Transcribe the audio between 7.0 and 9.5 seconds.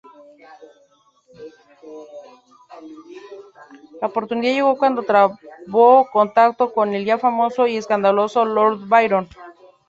ya famoso y escandaloso Lord Byron.